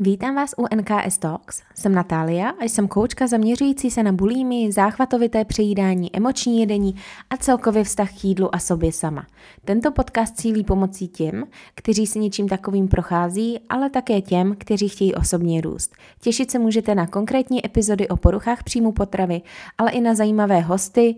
[0.00, 1.62] Vítám vás u NKS Talks.
[1.74, 6.94] Jsem Natália a jsem koučka zaměřující se na bulími, záchvatovité přejídání, emoční jedení
[7.30, 9.26] a celkově vztah k jídlu a sobě sama.
[9.64, 15.14] Tento podcast cílí pomocí těm, kteří si něčím takovým prochází, ale také těm, kteří chtějí
[15.14, 15.94] osobně růst.
[16.20, 19.42] Těšit se můžete na konkrétní epizody o poruchách příjmu potravy,
[19.78, 21.14] ale i na zajímavé hosty,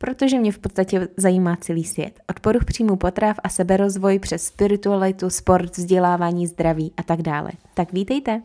[0.00, 2.20] protože mě v podstatě zajímá celý svět.
[2.30, 7.50] Od poruch příjmu potrav a seberozvoj přes spiritualitu, sport, vzdělávání, zdraví a tak dále.
[7.74, 8.42] Tak vítejte!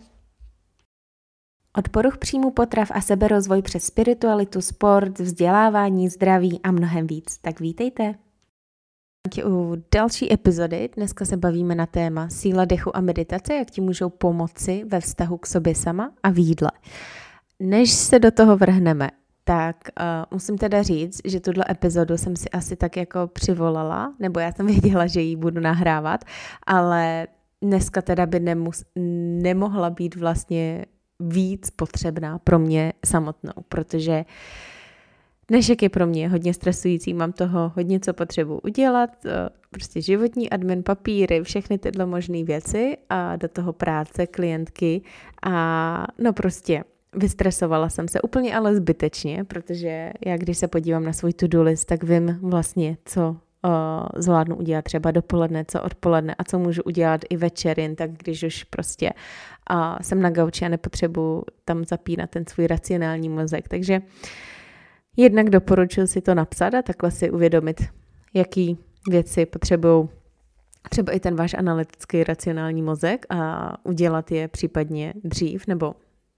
[1.77, 7.37] Od poruch příjmu potrav a seberozvoj přes spiritualitu, sport, vzdělávání, zdraví a mnohem víc.
[7.37, 8.15] Tak vítejte!
[9.45, 14.09] U další epizody dneska se bavíme na téma síla dechu a meditace, jak ti můžou
[14.09, 16.71] pomoci ve vztahu k sobě sama a v jídle.
[17.59, 19.09] Než se do toho vrhneme,
[19.47, 24.39] tak uh, musím teda říct, že tuhle epizodu jsem si asi tak jako přivolala, nebo
[24.39, 26.25] já jsem věděla, že ji budu nahrávat,
[26.67, 27.27] ale
[27.61, 28.83] dneska teda by nemus,
[29.41, 30.85] nemohla být vlastně
[31.19, 34.25] víc potřebná pro mě samotnou, protože
[35.47, 40.49] dnešek je pro mě hodně stresující, mám toho hodně co potřebuji udělat, eh, prostě životní
[40.49, 45.01] admin, papíry, všechny tyhle možné věci a do toho práce, klientky
[45.43, 46.83] a no prostě
[47.15, 51.85] Vystresovala jsem se úplně ale zbytečně, protože já když se podívám na svůj to-do list,
[51.85, 53.71] tak vím vlastně, co uh,
[54.15, 58.43] zvládnu udělat třeba dopoledne, co odpoledne a co můžu udělat i večer, jen tak když
[58.43, 59.11] už prostě
[59.71, 63.67] uh, jsem na gauči a nepotřebuji tam zapínat ten svůj racionální mozek.
[63.67, 64.01] Takže
[65.17, 67.83] jednak doporučuji si to napsat a takhle si uvědomit,
[68.33, 68.77] jaký
[69.09, 70.09] věci potřebují
[70.89, 75.95] třeba i ten váš analytický racionální mozek a udělat je případně dřív nebo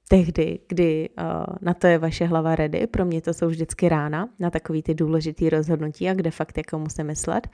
[0.08, 1.26] tehdy, kdy uh,
[1.62, 2.88] na to je vaše hlava ready.
[2.88, 6.80] Pro mě to jsou vždycky rána na takový ty důležitý rozhodnutí a kde fakt jako
[6.80, 7.48] musím myslet.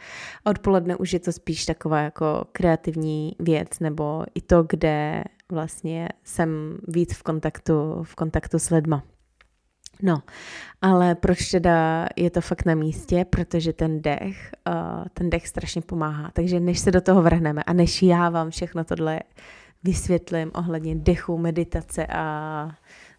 [0.45, 6.09] A odpoledne už je to spíš taková jako kreativní věc nebo i to, kde vlastně
[6.23, 9.03] jsem víc v kontaktu, v kontaktu s lidma.
[10.01, 10.23] No,
[10.81, 13.25] ale proč teda je to fakt na místě?
[13.29, 16.31] Protože ten dech, uh, ten dech strašně pomáhá.
[16.33, 19.19] Takže než se do toho vrhneme a než já vám všechno tohle
[19.83, 22.70] vysvětlím ohledně dechu, meditace a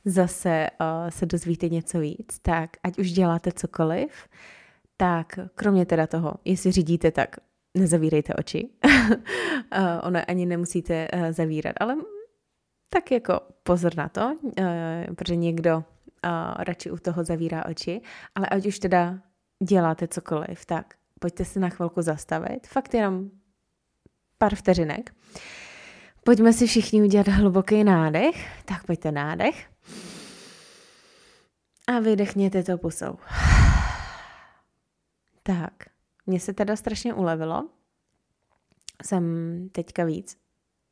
[0.04, 4.28] zase uh, se dozvíte něco víc, tak ať už děláte cokoliv,
[4.96, 7.36] tak kromě teda toho, jestli řídíte, tak
[7.74, 8.68] nezavírejte oči.
[8.84, 8.90] uh,
[10.02, 11.96] ono ani nemusíte uh, zavírat, ale
[12.88, 14.36] tak jako pozor na to,
[15.16, 15.84] protože někdo
[16.58, 18.00] radši u toho zavírá oči,
[18.34, 19.18] ale ať už teda
[19.62, 23.30] děláte cokoliv, tak pojďte se na chvilku zastavit, fakt jenom
[24.38, 25.10] pár vteřinek.
[25.10, 25.63] Uh,
[26.24, 28.64] Pojďme si všichni udělat hluboký nádech.
[28.64, 29.66] Tak pojďte nádech.
[31.86, 33.18] A vydechněte to pusou.
[35.46, 35.72] Tak,
[36.26, 37.68] mně se teda strašně ulevilo.
[39.04, 39.24] Jsem
[39.72, 40.36] teďka víc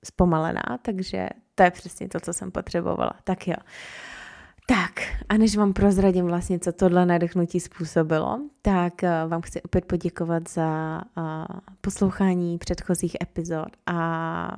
[0.05, 3.13] zpomalená, takže to je přesně to, co jsem potřebovala.
[3.25, 3.55] Tak jo.
[4.67, 4.93] Tak,
[5.29, 10.49] a než vám prozradím vlastně, co tohle nadechnutí způsobilo, tak eh, vám chci opět poděkovat
[10.49, 11.25] za uh,
[11.81, 14.57] poslouchání předchozích epizod a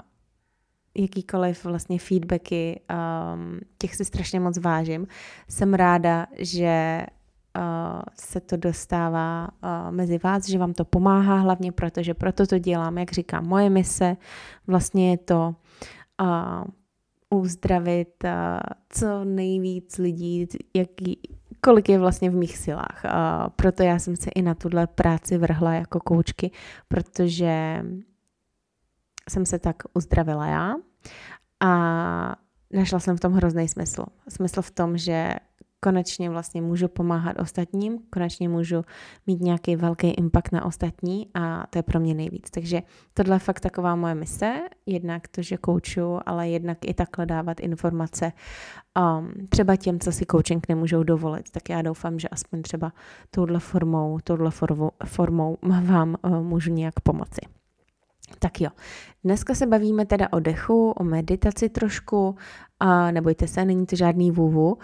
[0.95, 2.81] jakýkoliv vlastně feedbacky,
[3.35, 5.07] um, těch si strašně moc vážím.
[5.49, 7.07] Jsem ráda, že
[7.57, 12.47] uh, se to dostává uh, mezi vás, že vám to pomáhá hlavně proto, že proto
[12.47, 14.17] to dělám, jak říkám, moje mise
[14.67, 15.55] vlastně je to
[16.21, 16.65] uh,
[17.41, 18.31] uzdravit uh,
[18.89, 21.21] co nejvíc lidí, jaký,
[21.61, 23.03] kolik je vlastně v mých silách.
[23.05, 23.11] Uh,
[23.57, 26.51] proto já jsem se i na tuhle práci vrhla jako koučky,
[26.89, 27.83] protože
[29.31, 30.75] jsem se tak uzdravila já
[31.61, 32.37] a
[32.73, 34.05] našla jsem v tom hrozný smysl.
[34.29, 35.35] Smysl v tom, že
[35.85, 38.85] konečně vlastně můžu pomáhat ostatním, konečně můžu
[39.27, 42.51] mít nějaký velký impact na ostatní a to je pro mě nejvíc.
[42.51, 42.83] Takže
[43.15, 44.55] tohle je fakt taková moje mise,
[44.87, 48.33] jednak to, že kouču, ale jednak i takhle dávat informace
[48.99, 51.51] um, třeba těm, co si coaching nemůžou dovolit.
[51.51, 52.93] Tak já doufám, že aspoň třeba
[53.31, 57.41] touhle formou, touhle formou, formou vám uh, můžu nějak pomoci.
[58.39, 58.71] Tak jo,
[59.25, 62.37] dneska se bavíme teda o dechu, o meditaci trošku
[62.81, 64.79] a nebojte se, není to žádný vůvu.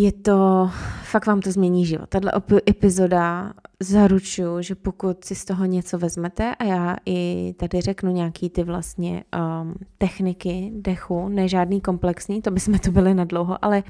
[0.00, 0.70] Je to,
[1.02, 2.08] fakt vám to změní život.
[2.08, 8.12] Tato epizoda zaručuju, že pokud si z toho něco vezmete a já i tady řeknu
[8.12, 9.24] nějaký ty vlastně
[9.62, 13.82] um, techniky dechu, ne žádný komplexní, to bychom to byli na dlouho, ale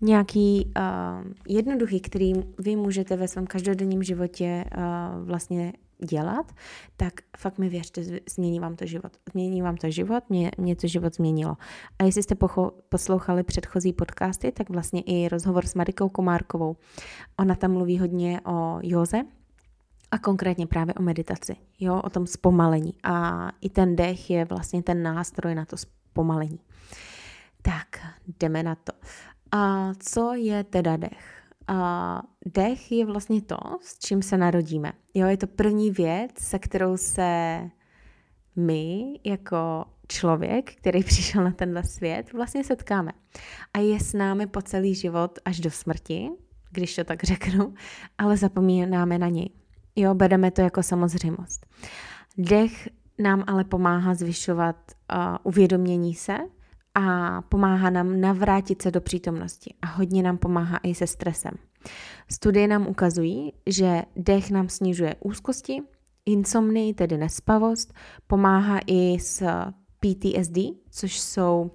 [0.00, 5.72] nějaký um, jednoduchý, který vy můžete ve svém každodenním životě uh, vlastně
[6.04, 6.52] dělat,
[6.96, 8.02] tak fakt mi věřte,
[8.34, 9.12] změní vám to život.
[9.32, 11.56] Změní vám to život, mě, mě to život změnilo.
[11.98, 16.76] A jestli jste pocho, poslouchali předchozí podcasty, tak vlastně i rozhovor s Marikou Komárkovou.
[17.38, 19.22] Ona tam mluví hodně o józe,
[20.10, 22.94] a konkrétně právě o meditaci, jo, o tom zpomalení.
[23.02, 26.60] A i ten dech je vlastně ten nástroj na to zpomalení.
[27.62, 27.86] Tak,
[28.40, 28.92] jdeme na to.
[29.52, 31.37] A co je teda dech?
[32.46, 34.92] Dech je vlastně to, s čím se narodíme.
[35.14, 37.60] Jo, je to první věc, se kterou se
[38.56, 43.12] my jako člověk, který přišel na tenhle svět, vlastně setkáme.
[43.74, 46.28] A je s námi po celý život až do smrti,
[46.70, 47.74] když to tak řeknu,
[48.18, 49.50] ale zapomínáme na něj.
[49.96, 51.66] Jo, bereme to jako samozřejmost.
[52.38, 52.88] Dech
[53.18, 54.76] nám ale pomáhá zvyšovat
[55.12, 56.38] uh, uvědomění se
[56.98, 61.52] a pomáhá nám navrátit se do přítomnosti a hodně nám pomáhá i se stresem.
[62.30, 65.82] Studie nám ukazují, že dech nám snižuje úzkosti,
[66.26, 67.94] insomnii, tedy nespavost,
[68.26, 69.42] pomáhá i s
[70.00, 70.58] PTSD,
[70.90, 71.70] což jsou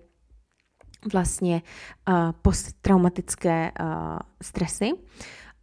[1.13, 1.61] vlastně
[2.09, 3.87] uh, posttraumatické uh,
[4.41, 4.91] stresy.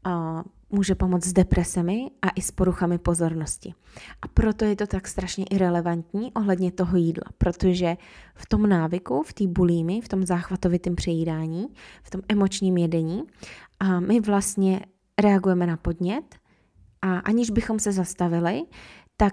[0.06, 3.74] Uh, může pomoct s depresemi a i s poruchami pozornosti.
[4.22, 7.96] A proto je to tak strašně irrelevantní ohledně toho jídla, protože
[8.34, 11.66] v tom návyku, v té bulími, v tom záchvatovitém přejídání,
[12.02, 13.22] v tom emočním jedení,
[13.80, 14.80] a my vlastně
[15.20, 16.34] reagujeme na podnět
[17.02, 18.62] a aniž bychom se zastavili,
[19.16, 19.32] tak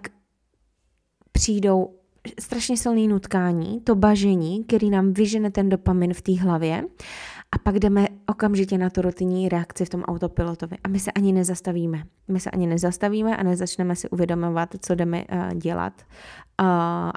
[1.32, 1.94] přijdou
[2.40, 6.84] strašně silné nutkání, to bažení, který nám vyžene ten dopamin v té hlavě
[7.52, 11.34] a pak jdeme okamžitě na tu rutinní reakci v tom autopilotovi a my se ani
[11.34, 12.04] nezastavíme.
[12.28, 16.68] My se ani nezastavíme a nezačneme si uvědomovat, co jdeme uh, dělat uh,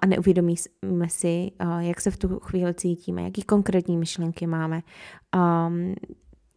[0.02, 4.82] a neuvědomíme si, uh, jak se v tu chvíli cítíme, jaký konkrétní myšlenky máme,
[5.36, 5.94] um,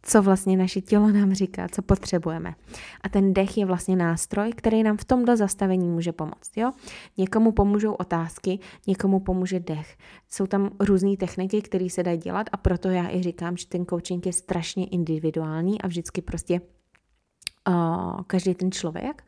[0.06, 2.56] co vlastně naše tělo nám říká, co potřebujeme.
[3.02, 6.52] A ten dech je vlastně nástroj, který nám v tomto zastavení může pomoct.
[6.56, 6.72] Jo?
[7.18, 9.98] Někomu pomůžou otázky, někomu pomůže dech.
[10.30, 13.86] Jsou tam různé techniky, které se dají dělat a proto já i říkám, že ten
[13.86, 16.62] coaching je strašně individuální a vždycky prostě
[17.68, 19.24] uh, každý ten člověk,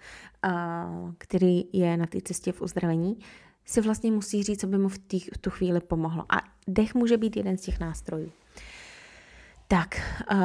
[0.46, 3.18] uh, který je na té cestě v uzdravení,
[3.66, 6.26] si vlastně musí říct, co by mu v, tý, v tu chvíli pomohlo.
[6.30, 6.36] A
[6.68, 8.32] dech může být jeden z těch nástrojů.
[9.68, 10.02] Tak,
[10.32, 10.38] uh,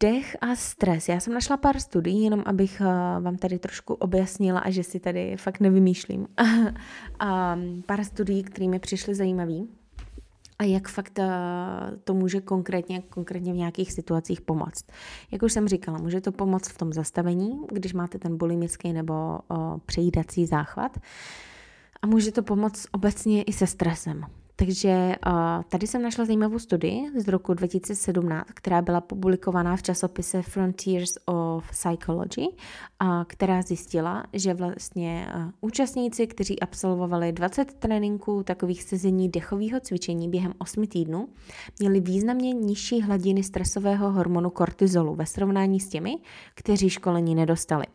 [0.00, 1.08] dech a stres.
[1.08, 5.00] Já jsem našla pár studií, jenom abych uh, vám tady trošku objasnila a že si
[5.00, 6.20] tady fakt nevymýšlím.
[6.40, 9.68] um, pár studií, které mi přišly zajímavý
[10.58, 11.24] a jak fakt uh,
[12.04, 14.84] to může konkrétně, konkrétně v nějakých situacích pomoct.
[15.30, 19.38] Jak už jsem říkala, může to pomoct v tom zastavení, když máte ten bulimický nebo
[19.48, 20.98] uh, přejídací záchvat.
[22.02, 24.26] A může to pomoct obecně i se stresem.
[24.56, 25.14] Takže
[25.68, 31.70] tady jsem našla zajímavou studii z roku 2017, která byla publikovaná v časopise Frontiers of
[31.70, 32.46] Psychology,
[33.26, 35.28] která zjistila, že vlastně
[35.60, 41.28] účastníci, kteří absolvovali 20 tréninků takových sezení dechového cvičení během 8 týdnů,
[41.78, 46.16] měli významně nižší hladiny stresového hormonu kortizolu ve srovnání s těmi,
[46.54, 47.86] kteří školení nedostali.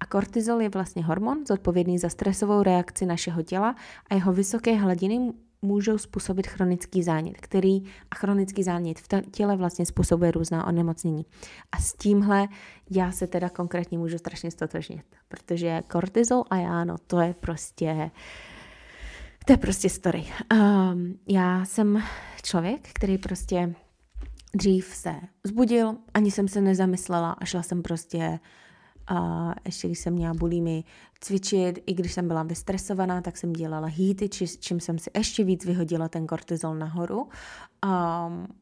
[0.00, 3.76] A kortizol je vlastně hormon zodpovědný za stresovou reakci našeho těla
[4.10, 5.32] a jeho vysoké hladiny
[5.62, 11.26] můžou způsobit chronický zánět, který a chronický zánět v těle vlastně způsobuje různá onemocnění.
[11.72, 12.48] A s tímhle
[12.90, 18.10] já se teda konkrétně můžu strašně stotožnit, protože kortizol a já, no to je prostě
[19.48, 20.24] to je prostě story.
[20.52, 22.02] Um, já jsem
[22.42, 23.74] člověk, který prostě
[24.54, 25.14] dřív se
[25.44, 28.38] zbudil, ani jsem se nezamyslela a šla jsem prostě
[29.08, 30.84] a ještě když jsem měla bulimy
[31.20, 35.44] cvičit, i když jsem byla vystresovaná, tak jsem dělala hýty, či, čím jsem si ještě
[35.44, 37.20] víc vyhodila ten kortizol nahoru.
[37.20, 37.30] Um,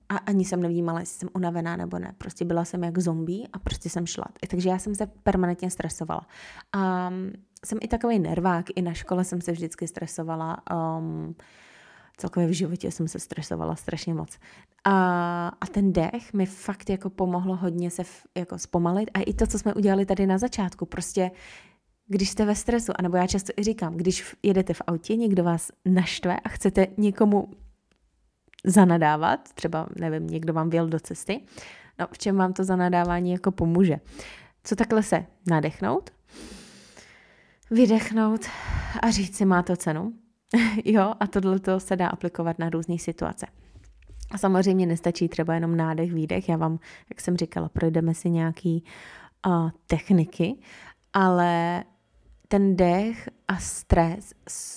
[0.08, 2.14] a ani jsem nevnímala, jestli jsem unavená nebo ne.
[2.18, 4.24] Prostě byla jsem jak zombie a prostě jsem šla.
[4.50, 6.26] Takže já jsem se permanentně stresovala.
[6.76, 7.32] Um,
[7.64, 10.58] jsem i takový nervák, i na škole jsem se vždycky stresovala.
[10.98, 11.34] Um,
[12.16, 14.38] celkově v životě jsem se stresovala strašně moc.
[14.84, 19.34] A, a ten dech mi fakt jako pomohlo hodně se v, jako zpomalit a i
[19.34, 21.30] to, co jsme udělali tady na začátku, prostě
[22.06, 25.70] když jste ve stresu, anebo já často i říkám, když jedete v autě, někdo vás
[25.84, 27.50] naštve a chcete někomu
[28.64, 31.40] zanadávat, třeba, nevím, někdo vám věl do cesty,
[31.98, 34.00] no v čem vám to zanadávání jako pomůže?
[34.64, 36.10] Co takhle se nadechnout,
[37.70, 38.40] vydechnout
[39.02, 40.12] a říct si, má to cenu,
[40.84, 43.46] jo, a tohle se dá aplikovat na různé situace.
[44.30, 46.48] A samozřejmě nestačí třeba jenom nádech, výdech.
[46.48, 46.78] Já vám,
[47.10, 48.84] jak jsem říkala, projdeme si nějaký
[49.46, 50.56] uh, techniky,
[51.12, 51.84] ale
[52.48, 54.34] ten dech a stres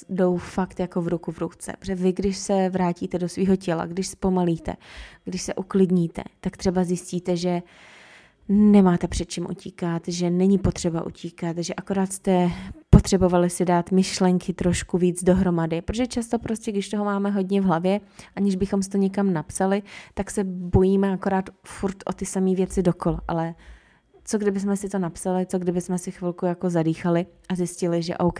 [0.09, 1.73] jdou fakt jako v ruku v ruce.
[1.79, 4.75] Protože vy, když se vrátíte do svého těla, když zpomalíte,
[5.23, 7.61] když se uklidníte, tak třeba zjistíte, že
[8.49, 12.51] nemáte před čím utíkat, že není potřeba utíkat, že akorát jste
[12.89, 17.63] potřebovali si dát myšlenky trošku víc dohromady, protože často prostě, když toho máme hodně v
[17.63, 18.01] hlavě,
[18.35, 23.21] aniž bychom to někam napsali, tak se bojíme akorát furt o ty samé věci dokola,
[23.27, 23.55] ale
[24.23, 28.03] co kdyby jsme si to napsali, co kdyby jsme si chvilku jako zadýchali a zjistili,
[28.03, 28.39] že OK,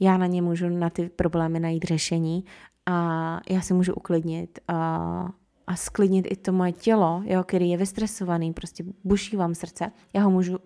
[0.00, 2.44] já na ně můžu na ty problémy najít řešení
[2.86, 5.28] a já se můžu uklidnit a,
[5.66, 9.92] a sklidnit i to moje tělo, jo, který je vystresovaný, prostě buší vám srdce.
[10.12, 10.58] Já ho můžu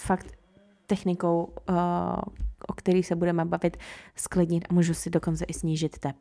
[0.00, 0.26] fakt
[0.86, 1.74] technikou, uh,
[2.68, 3.76] o který se budeme bavit,
[4.16, 6.16] sklidnit a můžu si dokonce i snížit tep.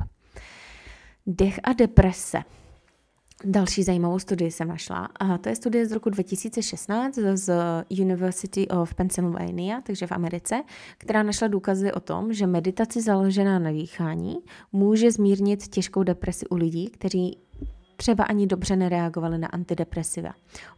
[1.25, 2.44] Dech a deprese.
[3.46, 5.10] Další zajímavou studii jsem našla.
[5.20, 7.54] A to je studie z roku 2016 z
[7.90, 10.63] University of Pennsylvania, takže v Americe,
[10.98, 14.36] která našla důkazy o tom, že meditace založená na dýchání
[14.72, 17.38] může zmírnit těžkou depresi u lidí, kteří
[17.95, 20.31] třeba ani dobře nereagovali na antidepresiva.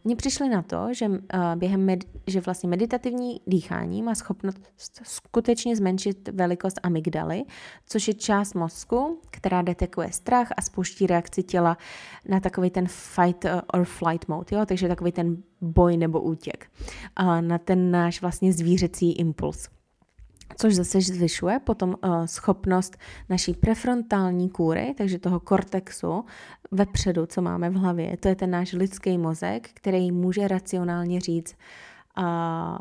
[0.04, 1.16] Oni přišli na to, že, uh,
[1.54, 4.60] během med- že vlastně meditativní dýchání má schopnost
[5.02, 7.44] skutečně zmenšit velikost amygdaly,
[7.86, 11.78] což je část mozku, která detekuje strach a spouští reakci těla
[12.28, 14.66] na takový ten fight uh, or flight mode, jo?
[14.66, 16.70] takže takový ten boj nebo útěk,
[17.20, 19.68] uh, na ten náš vlastně zvířecí impuls
[20.56, 22.96] což zase zvyšuje potom uh, schopnost
[23.28, 26.24] naší prefrontální kůry, takže toho kortexu
[26.70, 28.16] vepředu, co máme v hlavě.
[28.16, 31.54] To je ten náš lidský mozek, který může racionálně říct,
[32.18, 32.78] uh,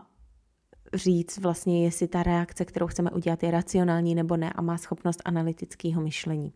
[0.94, 5.22] říct vlastně, jestli ta reakce, kterou chceme udělat, je racionální nebo ne a má schopnost
[5.26, 6.54] analytického myšlení.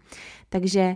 [0.50, 0.96] Takže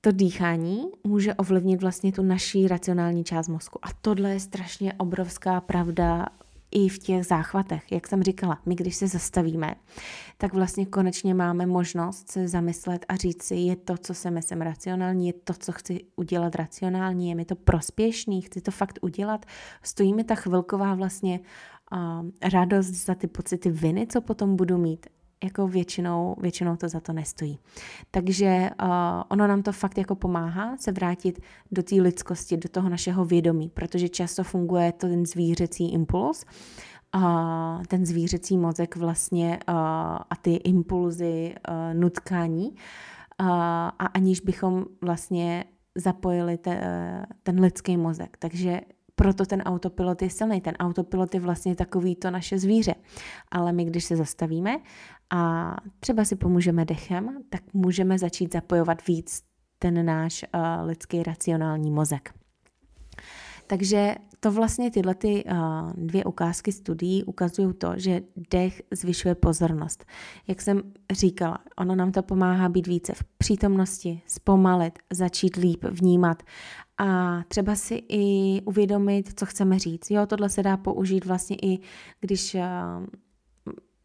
[0.00, 3.78] to dýchání může ovlivnit vlastně tu naší racionální část mozku.
[3.82, 6.26] A tohle je strašně obrovská pravda
[6.70, 7.92] i v těch záchvatech.
[7.92, 9.74] Jak jsem říkala, my když se zastavíme,
[10.38, 14.60] tak vlastně konečně máme možnost se zamyslet a říct si, je to, co se myslím
[14.60, 19.46] racionální, je to, co chci udělat racionální, je mi to prospěšný, chci to fakt udělat.
[19.82, 21.40] Stojí mi ta chvilková vlastně
[21.92, 21.98] uh,
[22.52, 25.06] radost za ty pocity viny, co potom budu mít
[25.44, 27.58] jako většinou, většinou to za to nestojí.
[28.10, 28.88] Takže uh,
[29.28, 31.40] ono nám to fakt jako pomáhá se vrátit
[31.72, 36.44] do té lidskosti, do toho našeho vědomí, protože často funguje to ten zvířecí impuls,
[37.12, 39.74] a ten zvířecí mozek vlastně uh,
[40.30, 43.46] a ty impulzy uh, nutkání uh,
[43.98, 45.64] a aniž bychom vlastně
[45.94, 46.80] zapojili te,
[47.42, 48.36] ten lidský mozek.
[48.38, 48.80] Takže
[49.14, 50.60] proto ten autopilot je silný.
[50.60, 52.94] Ten autopilot je vlastně takový to naše zvíře.
[53.50, 54.78] Ale my, když se zastavíme
[55.30, 59.42] a třeba si pomůžeme dechem, tak můžeme začít zapojovat víc
[59.78, 62.34] ten náš uh, lidský racionální mozek.
[63.66, 70.04] Takže to vlastně tyhle ty, uh, dvě ukázky studií ukazují to, že dech zvyšuje pozornost.
[70.48, 76.42] Jak jsem říkala, ono nám to pomáhá být více v přítomnosti, zpomalit, začít líp vnímat
[76.98, 80.10] a třeba si i uvědomit, co chceme říct.
[80.10, 81.78] Jo, tohle se dá použít vlastně i,
[82.20, 82.60] když uh,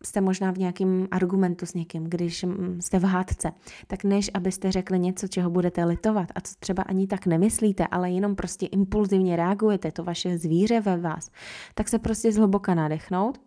[0.03, 3.51] jste možná v nějakém argumentu s někým, když mm, jste v hádce,
[3.87, 8.11] tak než abyste řekli něco, čeho budete litovat a co třeba ani tak nemyslíte, ale
[8.11, 11.31] jenom prostě impulzivně reagujete, to vaše zvíře ve vás,
[11.75, 13.41] tak se prostě zhluboka nadechnout,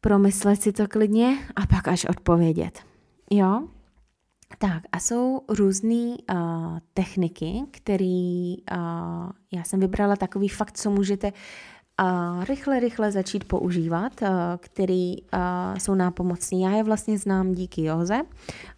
[0.00, 2.78] promyslet si to klidně a pak až odpovědět.
[3.30, 3.68] Jo?
[4.58, 11.32] Tak a jsou různé uh, techniky, které uh, já jsem vybrala takový fakt, co můžete
[12.48, 14.12] rychle, rychle začít používat,
[14.58, 15.16] který
[15.78, 16.62] jsou nápomocní.
[16.62, 18.22] Já je vlastně znám díky joze.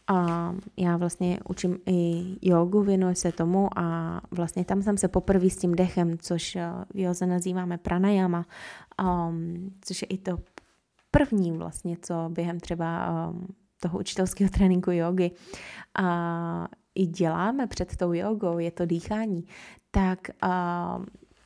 [0.08, 5.50] A já vlastně učím i jogu, věnuji se tomu a vlastně tam jsem se poprvé
[5.50, 6.56] s tím dechem, což
[6.94, 8.46] v joze nazýváme pranayama,
[9.02, 10.38] um, což je i to
[11.10, 13.46] první vlastně, co během třeba um,
[13.80, 15.30] toho učitelského tréninku jogy
[15.98, 19.44] a i děláme před tou jogou, je to dýchání,
[19.90, 20.18] tak,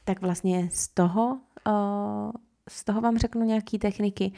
[0.04, 1.38] tak vlastně z toho
[2.68, 4.32] z toho vám řeknu nějaké techniky,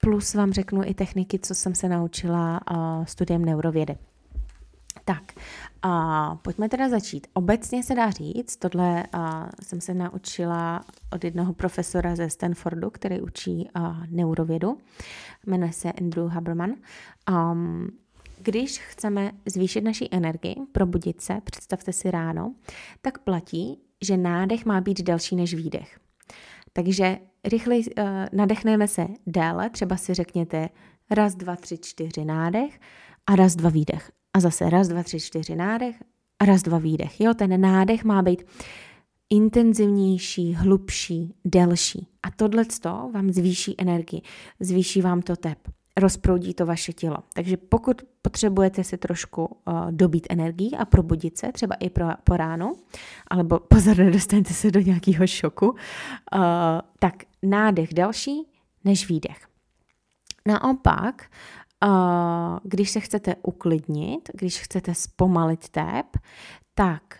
[0.00, 2.60] plus vám řeknu i techniky, co jsem se naučila
[3.04, 3.96] studiem neurovědy.
[5.04, 5.22] Tak,
[5.82, 7.26] a pojďme teda začít.
[7.34, 13.20] Obecně se dá říct, tohle a, jsem se naučila od jednoho profesora ze Stanfordu, který
[13.20, 14.78] učí a, neurovědu,
[15.46, 16.74] jmenuje se Andrew Haberman.
[17.30, 17.88] Um,
[18.42, 22.54] když chceme zvýšit naši energii, probudit se, představte si ráno,
[23.00, 25.98] tak platí, že nádech má být delší než výdech.
[26.76, 30.68] Takže rychleji uh, nadechneme se déle, třeba si řekněte
[31.10, 32.80] raz, dva, tři, čtyři nádech
[33.26, 34.12] a raz, dva výdech.
[34.34, 35.96] A zase raz, dva, tři, čtyři nádech
[36.38, 37.20] a raz, dva výdech.
[37.20, 38.42] Jo, ten nádech má být
[39.30, 42.08] intenzivnější, hlubší, delší.
[42.22, 42.64] A tohle
[43.14, 44.22] vám zvýší energii,
[44.60, 45.58] zvýší vám to tep
[45.96, 47.16] rozproudí to vaše tělo.
[47.34, 52.36] Takže pokud potřebujete si trošku uh, dobít energii a probudit se, třeba i pro, po
[52.36, 52.76] ránu,
[53.30, 55.78] alebo pozor, nedostanete se do nějakého šoku, uh,
[56.98, 58.48] tak nádech další
[58.84, 59.48] než výdech.
[60.46, 61.30] Naopak,
[61.84, 61.90] uh,
[62.62, 66.06] když se chcete uklidnit, když chcete zpomalit tep,
[66.74, 67.18] tak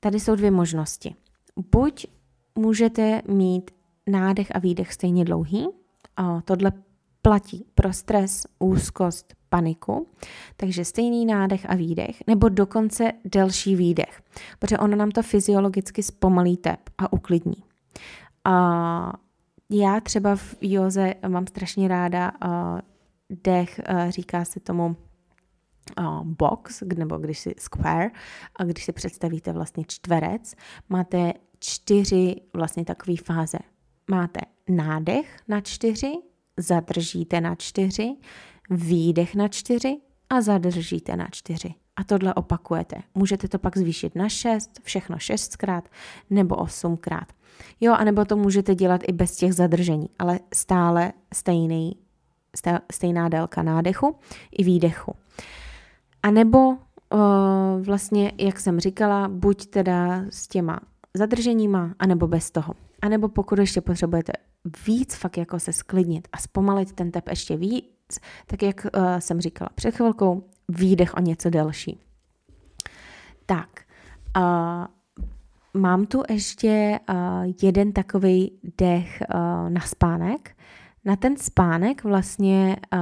[0.00, 1.14] tady jsou dvě možnosti.
[1.72, 2.06] Buď
[2.54, 3.70] můžete mít
[4.06, 6.72] nádech a výdech stejně dlouhý, uh, tohle
[7.24, 10.08] platí pro stres, úzkost, paniku,
[10.56, 14.22] takže stejný nádech a výdech, nebo dokonce delší výdech,
[14.58, 17.64] protože ono nám to fyziologicky zpomalí tep a uklidní.
[18.44, 19.12] A
[19.70, 22.50] já třeba v józe mám strašně ráda uh,
[23.44, 24.96] dech, uh, říká se tomu
[26.22, 28.10] box, nebo když si square,
[28.56, 30.54] a když si představíte vlastně čtverec,
[30.88, 33.58] máte čtyři vlastně takové fáze.
[34.10, 36.12] Máte nádech na čtyři,
[36.56, 38.16] zadržíte na čtyři,
[38.70, 39.96] výdech na čtyři
[40.30, 41.74] a zadržíte na čtyři.
[41.96, 42.96] A tohle opakujete.
[43.14, 45.88] Můžete to pak zvýšit na šest, všechno šestkrát
[46.30, 47.32] nebo osmkrát.
[47.80, 51.96] Jo, anebo to můžete dělat i bez těch zadržení, ale stále stejný,
[52.92, 54.16] stejná délka nádechu
[54.52, 55.14] i výdechu.
[56.22, 56.76] A nebo uh,
[57.82, 60.80] vlastně, jak jsem říkala, buď teda s těma
[61.14, 62.74] zadrženíma, anebo bez toho.
[63.04, 64.32] A nebo pokud ještě potřebujete
[64.86, 69.40] víc fakt jako se sklidnit a zpomalit ten tep ještě víc, tak jak uh, jsem
[69.40, 72.00] říkala před chvilkou, výdech o něco delší.
[73.46, 73.68] Tak,
[74.36, 74.42] uh,
[75.74, 77.16] mám tu ještě uh,
[77.62, 80.53] jeden takový dech uh, na spánek.
[81.04, 83.00] Na ten spánek vlastně uh,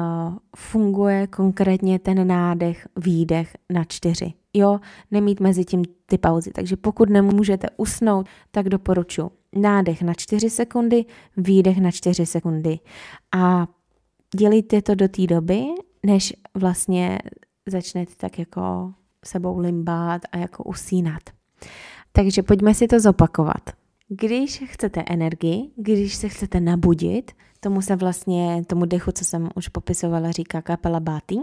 [0.56, 4.32] funguje konkrétně ten nádech, výdech na čtyři.
[4.54, 4.80] Jo,
[5.11, 6.50] nemít mezi tím ty pauzy.
[6.50, 11.04] Takže pokud nemůžete usnout, tak doporučuji nádech na 4 sekundy,
[11.37, 12.78] výdech na 4 sekundy.
[13.37, 13.66] A
[14.37, 15.64] dělíte to do té doby,
[16.06, 17.18] než vlastně
[17.66, 18.92] začnete tak jako
[19.25, 21.23] sebou limbát a jako usínat.
[22.12, 23.71] Takže pojďme si to zopakovat.
[24.09, 27.32] Když chcete energii, když se chcete nabudit,
[27.62, 31.37] tomu se vlastně, tomu dechu, co jsem už popisovala, říká kapela Báty,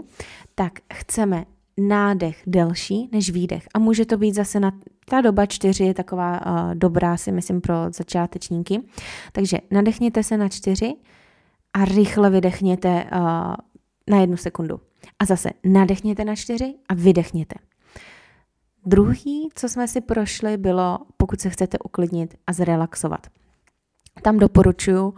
[0.54, 1.44] tak chceme
[1.78, 3.68] nádech delší než výdech.
[3.74, 4.72] A může to být zase na
[5.04, 8.80] ta doba čtyři je taková uh, dobrá, si myslím, pro začátečníky.
[9.32, 10.94] Takže nadechněte se na čtyři
[11.72, 13.20] a rychle vydechněte uh,
[14.08, 14.80] na jednu sekundu.
[15.18, 17.54] A zase nadechněte na čtyři a vydechněte.
[18.86, 23.26] Druhý, co jsme si prošli, bylo, pokud se chcete uklidnit a zrelaxovat.
[24.22, 25.14] Tam doporučuji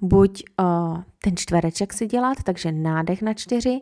[0.00, 3.80] buď uh, ten čtvereček si dělat, takže nádech na čtyři,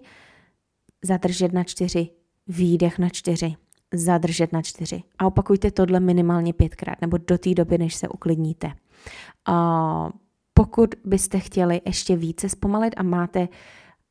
[1.04, 2.10] zadržet na čtyři,
[2.46, 3.56] výdech na čtyři,
[3.94, 5.02] zadržet na čtyři.
[5.18, 8.66] A opakujte tohle minimálně pětkrát, nebo do té doby, než se uklidníte.
[8.66, 10.10] Uh,
[10.54, 13.48] pokud byste chtěli ještě více zpomalit a máte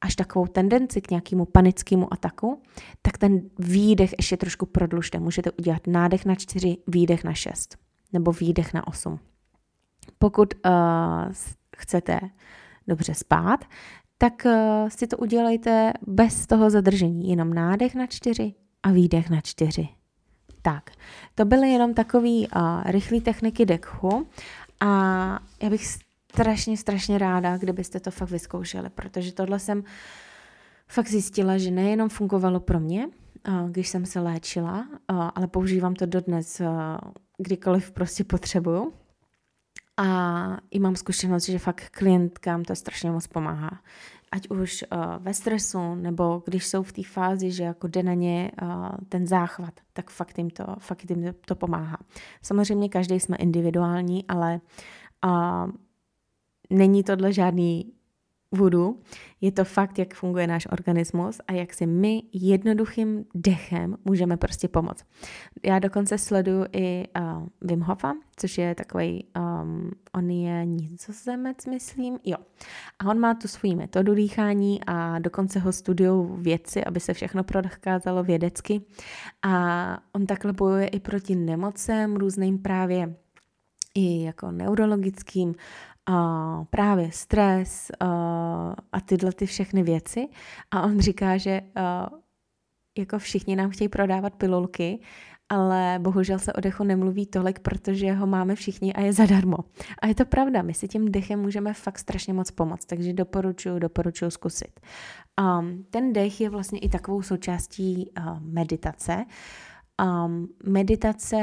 [0.02, 2.62] až takovou tendenci k nějakému panickému ataku,
[3.02, 5.20] tak ten výdech ještě trošku prodlužte.
[5.20, 7.78] Můžete udělat nádech na čtyři, výdech na šest
[8.14, 9.20] nebo výdech na osm.
[10.20, 10.72] Pokud uh,
[11.78, 12.20] chcete
[12.88, 13.66] dobře spát,
[14.18, 17.30] tak uh, si to udělejte bez toho zadržení.
[17.30, 19.90] Jenom nádech na čtyři a výdech na čtyři.
[20.62, 20.92] Tak,
[21.36, 22.48] to byly jenom takové uh,
[22.86, 24.28] rychlé techniky dekhu
[24.80, 24.90] a
[25.64, 25.86] já bych
[26.32, 29.84] strašně, strašně ráda, kdybyste to fakt vyzkoušeli, protože tohle jsem
[30.88, 33.08] fakt zjistila, že nejenom fungovalo pro mě,
[33.70, 36.62] když jsem se léčila, ale používám to dodnes,
[37.38, 38.94] kdykoliv prostě potřebuju.
[39.98, 43.82] A i mám zkušenost, že fakt klientkám to strašně moc pomáhá.
[44.32, 48.14] Ať už uh, ve stresu, nebo když jsou v té fázi, že jako jde na
[48.14, 51.98] ně uh, ten záchvat, tak fakt jim, to, fakt jim to pomáhá.
[52.42, 54.62] Samozřejmě každý jsme individuální, ale
[55.26, 55.72] uh,
[56.70, 57.94] není tohle žádný
[58.52, 59.00] vodu,
[59.42, 64.68] je to fakt, jak funguje náš organismus a jak si my jednoduchým dechem můžeme prostě
[64.68, 65.06] pomoct.
[65.64, 72.20] Já dokonce sleduju i uh, Wim Hofa, což je takový, um, on je nizozemec, myslím,
[72.24, 72.38] jo.
[73.00, 77.44] A on má tu svoji metodu dýchání a dokonce ho studují věci, aby se všechno
[77.44, 78.82] prokázalo vědecky.
[79.44, 83.16] A on takhle bojuje i proti nemocem, různým právě
[83.98, 85.56] i jako neurologickým
[86.06, 88.06] a právě stres a,
[88.92, 90.28] a tyhle ty všechny věci.
[90.72, 92.10] A on říká, že a,
[92.98, 95.00] jako všichni nám chtějí prodávat pilulky,
[95.50, 99.58] ale bohužel se o dechu nemluví tolik, protože ho máme všichni a je zadarmo.
[100.02, 103.80] A je to pravda, my si tím dechem můžeme fakt strašně moc pomoct, takže doporučuji,
[103.80, 104.80] doporučuji zkusit.
[105.42, 109.26] Um, ten dech je vlastně i takovou součástí meditace.
[110.02, 111.38] Um, meditace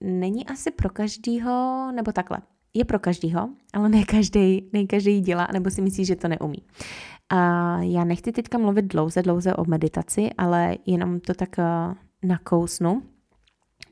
[0.00, 2.38] není asi pro každýho, nebo takhle
[2.74, 6.62] je pro každýho, ale ne každý, ne každý dělá, nebo si myslí, že to neumí.
[7.30, 11.64] A já nechci teďka mluvit dlouze, dlouze o meditaci, ale jenom to tak eh,
[12.22, 13.02] nakousnu.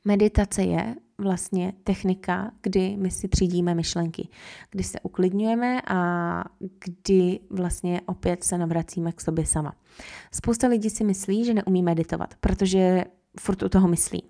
[0.04, 4.28] Meditace je vlastně technika, kdy my si třídíme myšlenky,
[4.70, 6.44] kdy se uklidňujeme a
[6.84, 9.74] kdy vlastně opět se navracíme k sobě sama.
[10.32, 13.04] Spousta lidí si myslí, že neumí meditovat, protože
[13.40, 14.22] furt u toho myslí.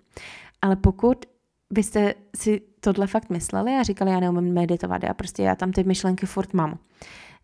[0.63, 1.25] Ale pokud
[1.73, 5.85] byste si tohle fakt mysleli a říkali, já neumím meditovat, já prostě já tam ty
[5.85, 6.79] myšlenky furt mám.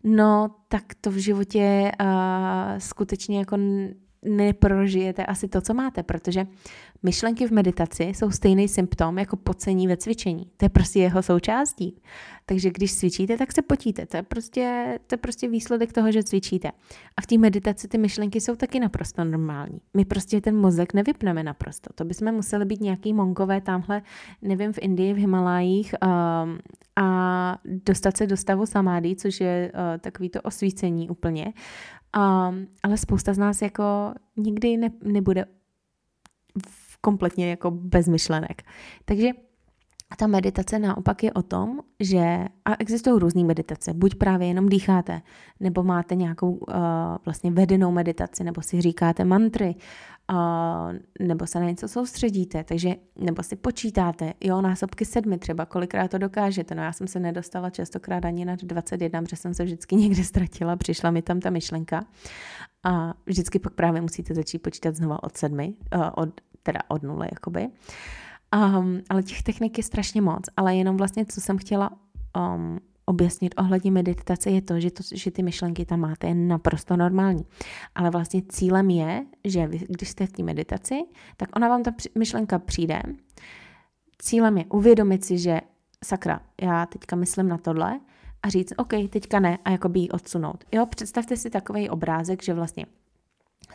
[0.03, 2.07] no tak to v životě uh,
[2.77, 3.57] skutečně jako
[4.25, 6.47] neprožijete asi to, co máte, protože
[7.03, 10.51] myšlenky v meditaci jsou stejný symptom jako pocení ve cvičení.
[10.57, 12.01] To je prostě jeho součástí.
[12.45, 14.05] Takže když cvičíte, tak se potíte.
[14.05, 16.71] To je prostě, to je prostě výsledek toho, že cvičíte.
[17.17, 19.81] A v té meditaci ty myšlenky jsou taky naprosto normální.
[19.93, 21.93] My prostě ten mozek nevypneme naprosto.
[21.95, 24.01] To bychom museli být nějaký monkové tamhle,
[24.41, 26.59] nevím, v Indii, v Himalájích um,
[26.95, 31.53] a dostat se do stavu samády, což je uh, takový to osvícení úplně.
[32.17, 33.83] Um, ale spousta z nás jako
[34.37, 35.45] nikdy ne, nebude
[37.01, 38.61] kompletně jako bez myšlenek.
[39.05, 39.29] Takže
[40.17, 45.21] ta meditace naopak je o tom, že a existují různé meditace, buď právě jenom dýcháte,
[45.59, 46.75] nebo máte nějakou uh,
[47.25, 49.75] vlastně vedenou meditaci, nebo si říkáte mantry,
[50.31, 56.11] uh, nebo se na něco soustředíte, takže nebo si počítáte, jo, násobky sedmi třeba, kolikrát
[56.11, 56.75] to dokážete.
[56.75, 60.75] No já jsem se nedostala častokrát ani na 21, protože jsem se vždycky někde ztratila,
[60.75, 62.05] přišla mi tam ta myšlenka.
[62.83, 66.29] A vždycky pak právě musíte začít počítat znova od sedmi, uh, od,
[66.63, 67.67] teda od nuly, jakoby.
[68.55, 71.91] Um, ale těch technik je strašně moc, ale jenom vlastně, co jsem chtěla
[72.37, 76.97] um, objasnit ohledně meditace je to že, to, že ty myšlenky tam máte, je naprosto
[76.97, 77.45] normální.
[77.95, 81.03] Ale vlastně cílem je, že vy, když jste v té meditaci,
[81.37, 83.01] tak ona vám ta myšlenka přijde.
[84.21, 85.61] Cílem je uvědomit si, že
[86.05, 87.99] sakra, já teďka myslím na tohle
[88.43, 90.63] a říct, OK, teďka ne a jakoby ji odsunout.
[90.71, 92.85] Jo, představte si takový obrázek, že vlastně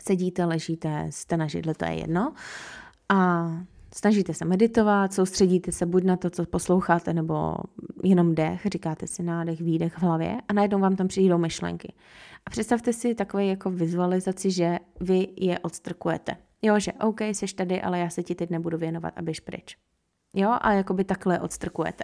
[0.03, 2.33] sedíte, ležíte, jste na židli, to je jedno
[3.09, 3.49] a
[3.97, 7.55] Snažíte se meditovat, soustředíte se buď na to, co posloucháte, nebo
[8.03, 11.93] jenom dech, říkáte si nádech, výdech v hlavě a najednou vám tam přijdou myšlenky.
[12.45, 16.37] A představte si takové jako vizualizaci, že vy je odstrkujete.
[16.61, 19.77] Jo, že OK, jsi tady, ale já se ti teď nebudu věnovat a běž pryč.
[20.33, 22.03] Jo, a jakoby takhle odstrkujete.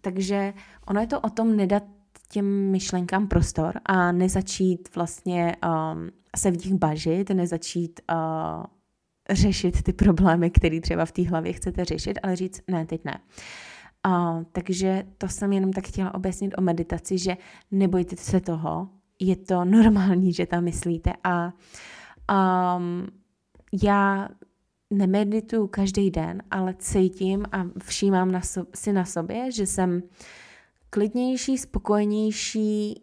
[0.00, 0.54] Takže
[0.86, 1.82] ono je to o tom nedat
[2.28, 8.64] těm myšlenkám prostor a nezačít vlastně um, se v nich bažit, nezačít uh,
[9.30, 13.20] řešit ty problémy, které třeba v té hlavě chcete řešit, ale říct ne, teď ne.
[14.02, 17.36] A, takže to jsem jenom tak chtěla objasnit o meditaci, že
[17.70, 18.88] nebojte se toho,
[19.20, 21.52] je to normální, že tam myslíte a
[22.76, 23.06] um,
[23.82, 24.28] já
[24.90, 30.02] nemedituju každý den, ale cítím a všímám na so, si na sobě, že jsem
[30.94, 33.02] klidnější, spokojenější,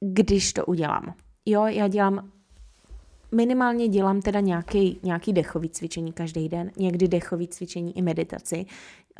[0.00, 1.14] když to udělám.
[1.46, 2.30] Jo, já dělám
[3.32, 8.66] minimálně dělám teda nějaký, nějaký dechový cvičení každý den, někdy dechový cvičení i meditaci,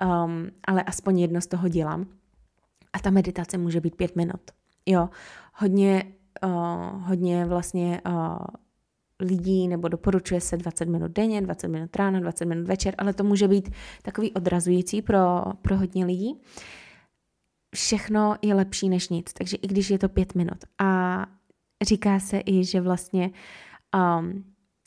[0.05, 2.07] um, ale aspoň jedno z toho dělám.
[2.93, 4.41] A ta meditace může být pět minut.
[4.87, 5.09] Jo,
[5.55, 6.05] hodně,
[6.45, 8.39] uh, hodně vlastně uh,
[9.21, 13.25] lidí nebo doporučuje se 20 minut denně, 20 minut ráno, 20 minut večer, ale to
[13.25, 13.71] může být
[14.03, 16.41] takový odrazující pro, pro hodně lidí.
[17.75, 20.59] Všechno je lepší než nic, takže i když je to pět minut.
[20.79, 21.27] A
[21.83, 23.31] říká se i, že vlastně
[23.95, 24.45] Um,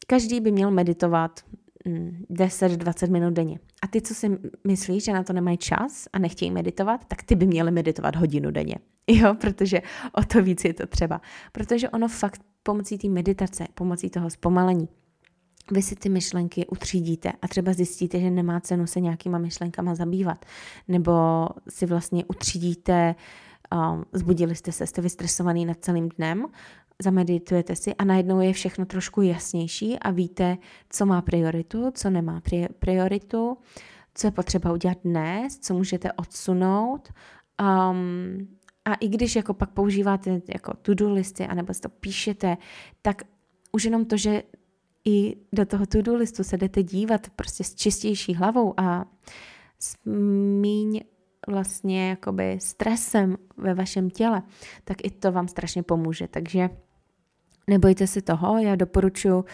[0.08, 1.40] každý by měl meditovat
[1.86, 3.60] 10-20 mm, minut denně.
[3.84, 7.36] A ty, co si myslíš, že na to nemají čas a nechtějí meditovat, tak ty
[7.36, 8.76] by měli meditovat hodinu denně.
[9.08, 11.22] Jo, protože o to víc je to třeba.
[11.52, 14.88] Protože ono fakt pomocí té meditace, pomocí toho zpomalení,
[15.72, 20.46] vy si ty myšlenky utřídíte a třeba zjistíte, že nemá cenu se nějakýma myšlenkama zabývat.
[20.88, 21.12] Nebo
[21.70, 23.16] si vlastně utřídíte,
[23.76, 26.46] um, zbudili jste se, jste vystresovaný nad celým dnem,
[27.02, 30.58] zameditujete si a najednou je všechno trošku jasnější a víte,
[30.90, 32.42] co má prioritu, co nemá
[32.80, 33.58] prioritu,
[34.16, 37.10] co je potřeba udělat dnes, co můžete odsunout.
[37.62, 38.48] Um,
[38.86, 42.58] a i když jako pak používáte jako to-do listy, anebo si to píšete,
[43.02, 43.22] tak
[43.72, 44.44] už jenom to, že
[45.06, 49.06] i do toho to-do listu se jdete dívat prostě s čistější hlavou a
[49.80, 49.96] s
[50.62, 51.02] míň
[51.48, 54.42] vlastně jakoby stresem ve vašem těle,
[54.84, 56.28] tak i to vám strašně pomůže.
[56.28, 56.70] Takže
[57.68, 59.46] nebojte se toho, já doporučuji,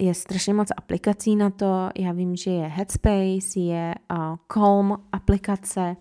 [0.00, 5.96] je strašně moc aplikací na to, já vím, že je Headspace, je uh, Calm aplikace,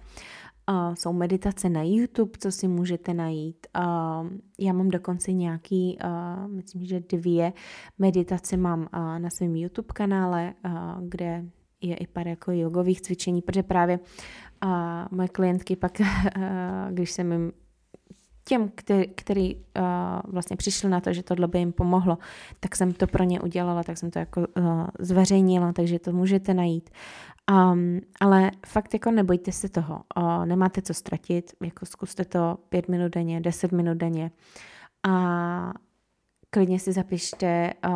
[0.69, 3.67] uh, jsou meditace na YouTube, co si můžete najít.
[4.59, 5.97] Já mám dokonce nějaký,
[6.47, 7.53] myslím, že dvě
[7.99, 10.53] meditace mám na svém YouTube kanále,
[11.01, 11.45] kde
[11.81, 13.99] je i pár jako jogových cvičení, protože právě
[15.11, 16.01] moje klientky pak,
[16.89, 17.51] když jsem jim
[18.49, 19.61] těm, který, který uh,
[20.23, 22.17] vlastně přišli na to, že tohle by jim pomohlo,
[22.59, 26.53] tak jsem to pro ně udělala, tak jsem to jako uh, zveřejnila, takže to můžete
[26.53, 26.89] najít.
[27.49, 32.87] Um, ale fakt jako nebojte se toho, uh, nemáte co ztratit, jako zkuste to pět
[32.87, 34.31] minut denně, deset minut denně
[35.07, 35.73] a
[36.49, 37.93] klidně si zapište uh,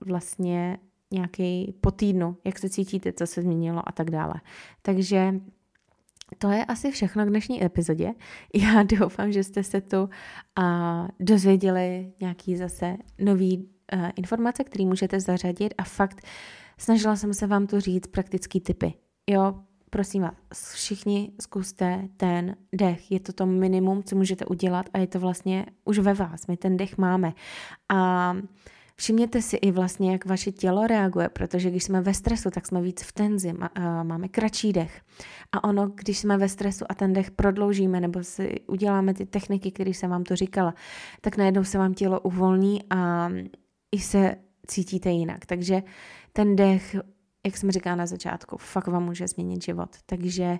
[0.00, 0.78] vlastně
[1.10, 4.34] nějaký po týdnu, jak se cítíte, co se změnilo a tak dále.
[4.82, 5.34] Takže
[6.38, 8.12] to je asi všechno k dnešní epizodě.
[8.54, 10.08] Já doufám, že jste se tu
[10.56, 16.26] a dozvěděli nějaký zase nový uh, informace, které můžete zařadit a fakt
[16.78, 18.94] snažila jsem se vám tu říct praktický typy.
[19.30, 19.54] Jo,
[19.90, 23.10] prosím vás, všichni zkuste ten dech.
[23.10, 26.46] Je to to minimum, co můžete udělat a je to vlastně už ve vás.
[26.46, 27.32] My ten dech máme.
[27.92, 28.34] A
[28.96, 32.82] Všimněte si i vlastně, jak vaše tělo reaguje, protože když jsme ve stresu, tak jsme
[32.82, 33.54] víc v tenzi,
[34.02, 35.02] máme kratší dech.
[35.52, 39.70] A ono, když jsme ve stresu a ten dech prodloužíme nebo si uděláme ty techniky,
[39.70, 40.74] které jsem vám to říkala,
[41.20, 43.30] tak najednou se vám tělo uvolní a
[43.92, 44.34] i se
[44.66, 45.46] cítíte jinak.
[45.46, 45.82] Takže
[46.32, 46.96] ten dech,
[47.46, 49.96] jak jsem říkala na začátku, fakt vám může změnit život.
[50.06, 50.58] Takže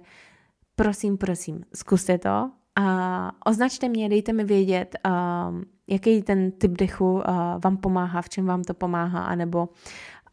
[0.76, 7.12] prosím, prosím, zkuste to a označte mě, dejte mi vědět, um, jaký ten typ dechu
[7.12, 7.22] uh,
[7.64, 9.68] vám pomáhá, v čem vám to pomáhá, anebo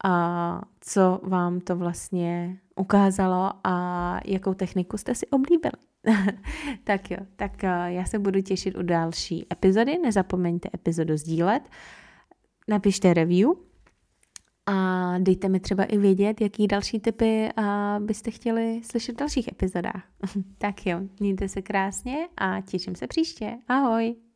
[0.04, 5.72] uh, co vám to vlastně ukázalo a jakou techniku jste si oblíbili.
[6.84, 9.98] tak jo, tak uh, já se budu těšit u další epizody.
[9.98, 11.62] Nezapomeňte epizodu sdílet.
[12.68, 13.48] Napište review
[14.70, 17.48] a dejte mi třeba i vědět, jaký další typy
[17.98, 20.04] byste chtěli slyšet v dalších epizodách.
[20.58, 23.58] tak jo, mějte se krásně a těším se příště.
[23.68, 24.29] Ahoj!